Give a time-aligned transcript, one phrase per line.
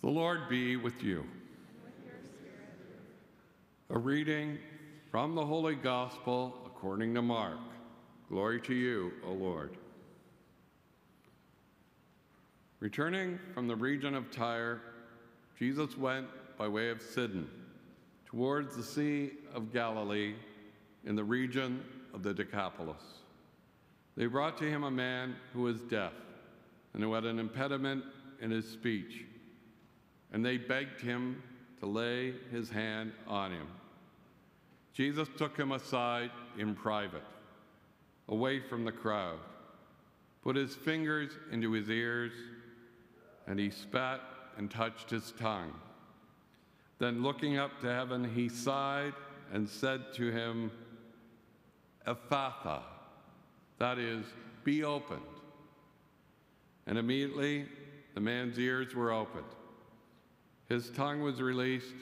[0.00, 1.24] The Lord be with you.
[3.90, 4.58] A reading
[5.10, 7.58] from the Holy Gospel according to Mark.
[8.28, 9.76] Glory to you, O Lord.
[12.80, 14.80] Returning from the region of Tyre,
[15.58, 16.26] Jesus went
[16.58, 17.48] by way of Sidon
[18.26, 20.34] towards the Sea of Galilee
[21.04, 21.82] in the region
[22.12, 23.02] of the Decapolis.
[24.16, 26.12] They brought to him a man who was deaf
[26.92, 28.04] and who had an impediment
[28.40, 29.24] in his speech,
[30.34, 31.40] and they begged him
[31.78, 33.68] to lay his hand on him.
[34.92, 37.22] Jesus took him aside in private,
[38.28, 39.38] away from the crowd,
[40.42, 42.32] put his fingers into his ears,
[43.46, 44.20] and he spat
[44.58, 45.72] and touched his tongue.
[46.98, 49.14] Then, looking up to heaven, he sighed
[49.52, 50.72] and said to him,
[52.08, 52.82] Ephphatha,
[53.78, 54.24] that is,
[54.64, 55.20] be opened.
[56.88, 57.66] And immediately
[58.14, 59.44] the man's ears were opened.
[60.74, 61.94] His tongue was released,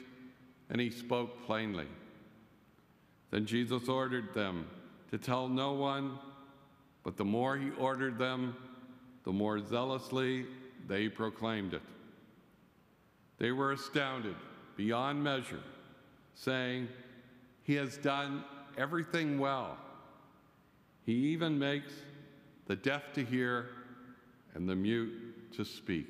[0.71, 1.85] and he spoke plainly.
[3.29, 4.65] Then Jesus ordered them
[5.11, 6.17] to tell no one,
[7.03, 8.55] but the more he ordered them,
[9.25, 10.47] the more zealously
[10.87, 11.83] they proclaimed it.
[13.37, 14.35] They were astounded
[14.75, 15.61] beyond measure,
[16.33, 16.87] saying,
[17.61, 18.43] He has done
[18.75, 19.77] everything well.
[21.05, 21.93] He even makes
[22.65, 23.69] the deaf to hear
[24.55, 26.07] and the mute to speak.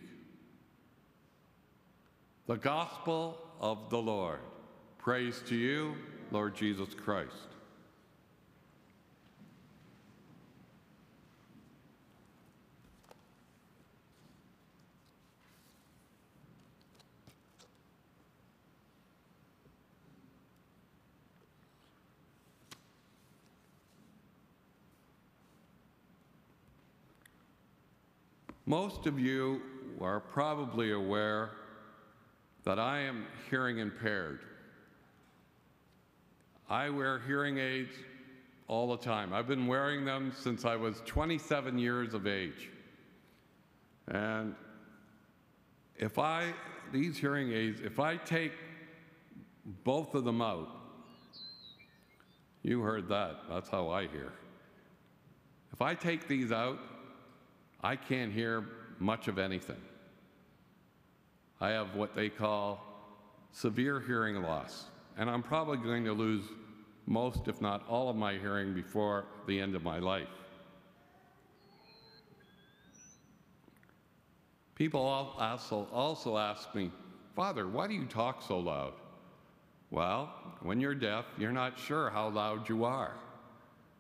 [2.46, 4.40] The Gospel of the Lord.
[4.98, 5.96] Praise to you,
[6.30, 7.32] Lord Jesus Christ.
[28.66, 29.62] Most of you
[30.02, 31.52] are probably aware
[32.64, 34.40] that I am hearing impaired.
[36.70, 37.94] I wear hearing aids
[38.68, 39.34] all the time.
[39.34, 42.70] I've been wearing them since I was 27 years of age.
[44.08, 44.56] And
[45.98, 46.54] if I,
[46.92, 48.54] these hearing aids, if I take
[49.84, 50.70] both of them out,
[52.64, 54.32] you heard that, that's how I hear.
[55.74, 56.80] If I take these out,
[57.84, 58.66] I can't hear
[59.00, 59.82] much of anything.
[61.64, 62.84] I have what they call
[63.54, 64.88] severe hearing loss,
[65.18, 66.44] and I'm probably going to lose
[67.06, 70.28] most, if not all, of my hearing before the end of my life.
[74.76, 76.92] People also, also ask me,
[77.34, 78.96] Father, why do you talk so loud?
[79.90, 83.14] Well, when you're deaf, you're not sure how loud you are.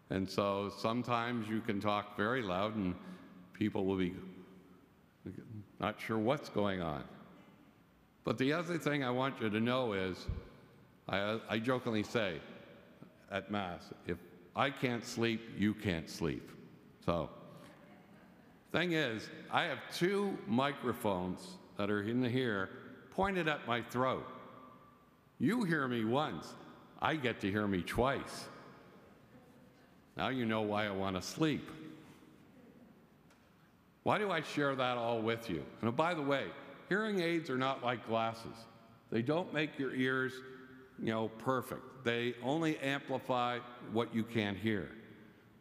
[0.09, 2.93] And so sometimes you can talk very loud and
[3.53, 4.13] people will be
[5.79, 7.05] not sure what's going on.
[8.23, 10.27] But the other thing I want you to know is
[11.09, 12.39] I, I jokingly say
[13.31, 14.17] at Mass, if
[14.55, 16.49] I can't sleep, you can't sleep.
[17.05, 17.29] So,
[18.71, 22.69] thing is, I have two microphones that are in here
[23.11, 24.25] pointed at my throat.
[25.39, 26.53] You hear me once,
[27.01, 28.45] I get to hear me twice.
[30.15, 31.69] Now you know why I want to sleep.
[34.03, 35.63] Why do I share that all with you?
[35.81, 36.45] And by the way,
[36.89, 38.55] hearing aids are not like glasses.
[39.11, 40.33] They don't make your ears,
[40.99, 42.03] you know, perfect.
[42.03, 43.59] They only amplify
[43.91, 44.89] what you can't hear.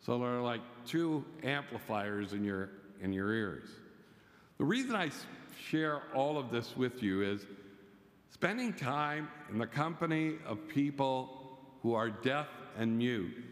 [0.00, 3.68] So they're like two amplifiers in your in your ears.
[4.58, 5.10] The reason I
[5.68, 7.46] share all of this with you is
[8.30, 13.44] spending time in the company of people who are deaf and mute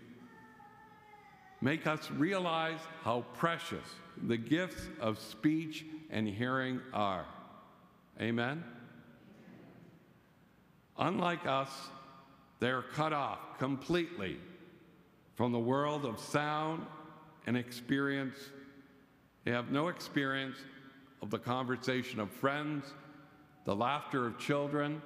[1.60, 3.84] make us realize how precious
[4.26, 7.26] the gifts of speech and hearing are.
[8.20, 8.62] Amen?
[10.98, 11.70] Unlike us,
[12.58, 14.36] they're cut off completely
[15.34, 16.84] from the world of sound
[17.46, 18.36] and experience.
[19.44, 20.56] They have no experience
[21.22, 22.84] of the conversation of friends,
[23.64, 25.00] the laughter of children,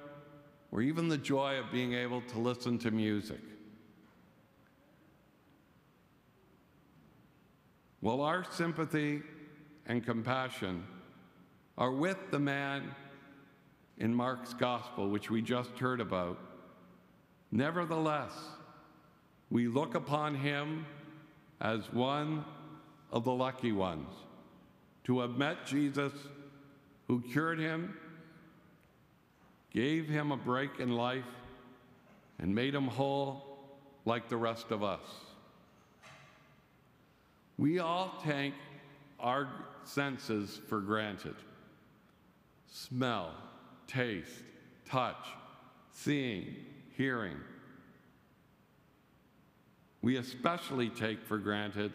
[0.71, 3.39] or even the joy of being able to listen to music.
[8.01, 9.21] Well, our sympathy
[9.85, 10.83] and compassion
[11.77, 12.93] are with the man
[13.97, 16.37] in Mark's gospel, which we just heard about.
[17.51, 18.33] Nevertheless,
[19.49, 20.85] we look upon him
[21.61, 22.43] as one
[23.11, 24.09] of the lucky ones
[25.05, 26.11] to have met Jesus,
[27.07, 27.95] who cured him,
[29.71, 31.23] gave him a break in life,
[32.39, 33.57] and made him whole
[34.03, 34.99] like the rest of us.
[37.57, 38.53] We all take
[39.19, 39.47] our
[39.83, 41.35] senses for granted
[42.67, 43.31] smell,
[43.87, 44.43] taste,
[44.85, 45.27] touch,
[45.91, 46.55] seeing,
[46.95, 47.37] hearing.
[50.01, 51.91] We especially take for granted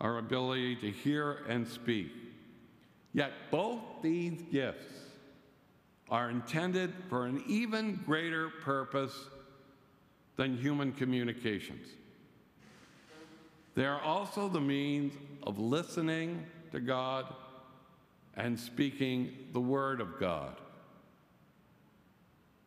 [0.00, 2.10] our ability to hear and speak.
[3.12, 4.86] Yet both these gifts
[6.10, 9.14] are intended for an even greater purpose
[10.36, 11.86] than human communications.
[13.74, 17.32] They are also the means of listening to God
[18.36, 20.56] and speaking the Word of God.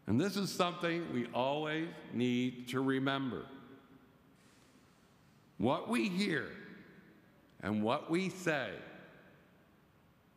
[0.07, 3.45] And this is something we always need to remember.
[5.57, 6.47] What we hear
[7.61, 8.71] and what we say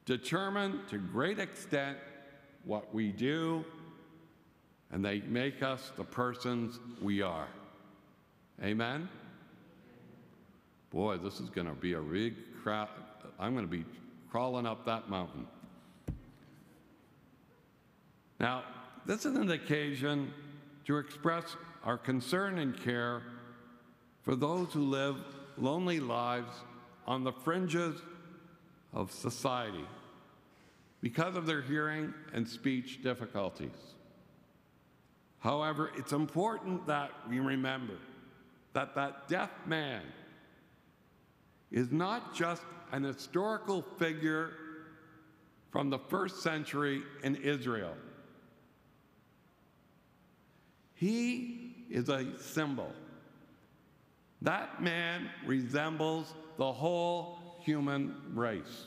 [0.04, 1.98] determine to great extent
[2.64, 3.64] what we do,
[4.92, 7.48] and they make us the persons we are.
[8.62, 9.08] Amen?
[10.90, 12.88] Boy, this is going to be a big crowd.
[13.38, 13.84] I'm going to be
[14.30, 15.46] crawling up that mountain.
[18.38, 18.64] Now,
[19.06, 20.32] this is an occasion
[20.84, 23.22] to express our concern and care
[24.22, 25.16] for those who live
[25.56, 26.52] lonely lives
[27.06, 27.94] on the fringes
[28.92, 29.84] of society
[31.00, 33.94] because of their hearing and speech difficulties.
[35.38, 37.94] However, it's important that we remember
[38.72, 40.02] that that deaf man
[41.70, 44.50] is not just an historical figure
[45.70, 47.94] from the first century in Israel.
[50.96, 52.90] He is a symbol.
[54.42, 58.86] That man resembles the whole human race.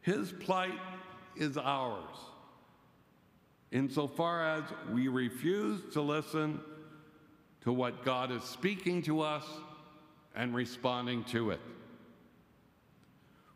[0.00, 0.78] His plight
[1.36, 2.14] is ours,
[3.72, 6.60] insofar as we refuse to listen
[7.62, 9.44] to what God is speaking to us
[10.34, 11.60] and responding to it.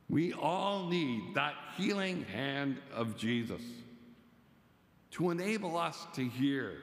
[0.09, 3.63] We all need that healing hand of Jesus
[5.13, 6.77] to enable us to hear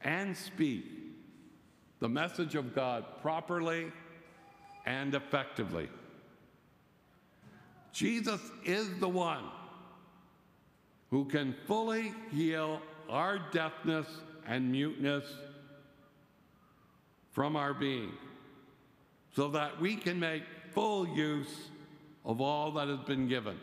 [0.00, 0.84] and speak
[2.00, 3.92] the message of God properly
[4.86, 5.88] and effectively.
[7.92, 9.44] Jesus is the one
[11.10, 14.06] who can fully heal our deafness
[14.46, 15.24] and muteness
[17.30, 18.12] from our being
[19.34, 20.42] so that we can make
[20.72, 21.68] full use
[22.24, 23.58] of all that has been given.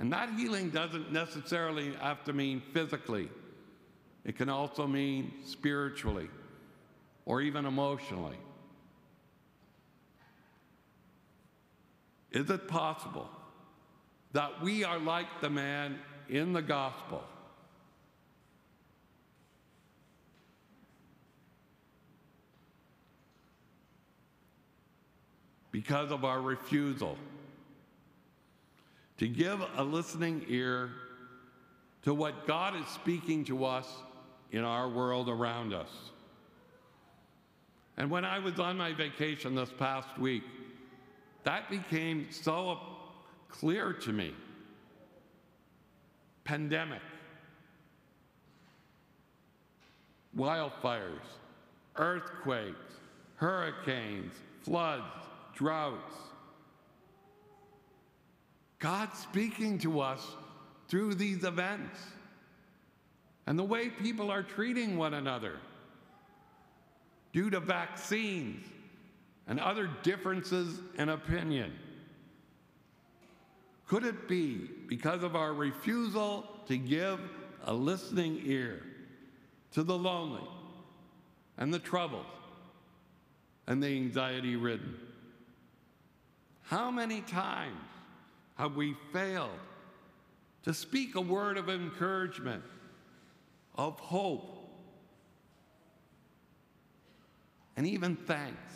[0.00, 3.28] And that healing doesn't necessarily have to mean physically,
[4.24, 6.28] it can also mean spiritually
[7.26, 8.38] or even emotionally.
[12.30, 13.28] Is it possible
[14.32, 15.98] that we are like the man
[16.30, 17.22] in the gospel?
[25.70, 27.18] Because of our refusal
[29.20, 30.88] to give a listening ear
[32.00, 33.86] to what God is speaking to us
[34.50, 35.90] in our world around us.
[37.98, 40.42] And when I was on my vacation this past week,
[41.44, 42.78] that became so
[43.50, 44.32] clear to me.
[46.44, 47.02] Pandemic,
[50.34, 51.28] wildfires,
[51.96, 52.94] earthquakes,
[53.34, 54.32] hurricanes,
[54.62, 55.04] floods,
[55.54, 56.14] droughts.
[58.80, 60.26] God speaking to us
[60.88, 62.00] through these events
[63.46, 65.56] and the way people are treating one another
[67.32, 68.64] due to vaccines
[69.46, 71.72] and other differences in opinion?
[73.86, 77.20] Could it be because of our refusal to give
[77.64, 78.82] a listening ear
[79.72, 80.46] to the lonely
[81.58, 82.24] and the troubled
[83.66, 84.96] and the anxiety ridden?
[86.62, 87.76] How many times
[88.60, 89.58] have we failed
[90.62, 92.62] to speak a word of encouragement,
[93.74, 94.68] of hope,
[97.78, 98.74] and even thanks?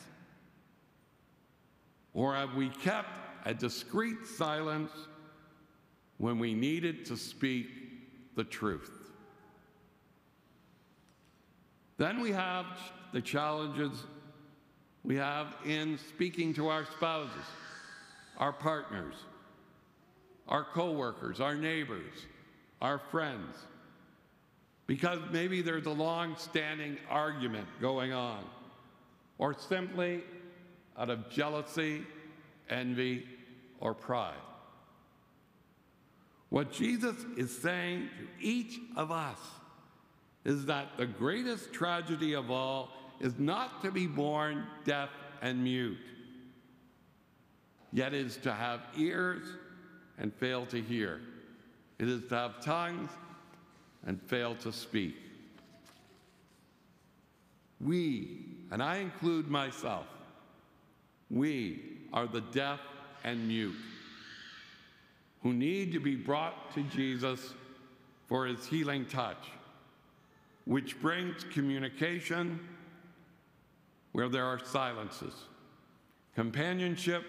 [2.15, 4.91] Or have we kept a discreet silence
[6.17, 7.67] when we needed to speak
[8.37, 8.91] the truth?
[11.99, 12.65] Then we have
[13.13, 13.93] the challenges
[15.03, 17.45] we have in speaking to our spouses,
[18.39, 19.17] our partners,
[20.49, 22.27] our coworkers, our neighbors,
[22.83, 23.57] our friends,
[24.87, 28.45] because maybe there's a long standing argument going on,
[29.39, 30.23] or simply
[30.99, 32.03] out of jealousy,
[32.69, 33.27] envy,
[33.81, 34.35] or pride.
[36.51, 39.39] What Jesus is saying to each of us
[40.45, 45.09] is that the greatest tragedy of all is not to be born deaf
[45.41, 45.99] and mute,
[47.93, 49.43] yet is to have ears
[50.19, 51.21] and fail to hear.
[51.99, 53.11] it is to have tongues
[54.07, 55.17] and fail to speak.
[57.81, 60.07] We, and I include myself,
[61.31, 61.81] we
[62.13, 62.81] are the deaf
[63.25, 63.77] and mute
[65.43, 67.53] who need to be brought to Jesus
[68.27, 69.51] for his healing touch,
[70.65, 72.59] which brings communication
[74.13, 75.35] where there are silences,
[76.35, 77.25] companionship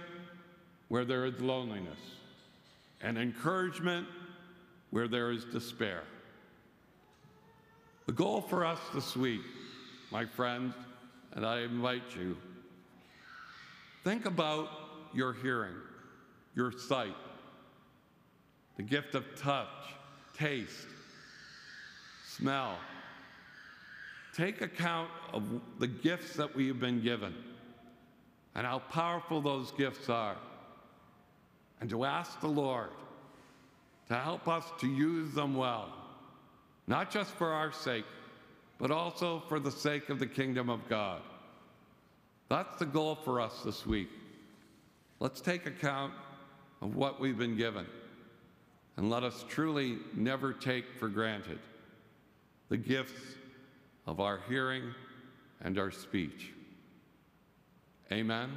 [0.88, 2.00] where there is loneliness,
[3.02, 4.08] and encouragement
[4.92, 6.04] where there is despair.
[8.06, 9.42] The goal for us this week,
[10.12, 10.74] my friends,
[11.34, 12.38] and I invite you,
[14.04, 14.70] think about
[15.14, 15.76] your hearing,
[16.56, 17.16] your sight,
[18.78, 19.68] the gift of touch,
[20.38, 20.88] taste,
[22.28, 22.78] smell.
[24.36, 25.44] Take account of
[25.80, 27.34] the gifts that we have been given
[28.54, 30.38] and how powerful those gifts are,
[31.86, 32.90] and to ask the Lord
[34.08, 35.94] to help us to use them well,
[36.88, 38.06] not just for our sake,
[38.80, 41.22] but also for the sake of the kingdom of God.
[42.50, 44.10] That's the goal for us this week.
[45.20, 46.12] Let's take account
[46.82, 47.86] of what we've been given
[48.98, 51.60] and let us truly never take for granted
[52.70, 53.22] the gifts
[54.08, 54.86] of our hearing
[55.62, 56.52] and our speech.
[58.12, 58.50] Amen.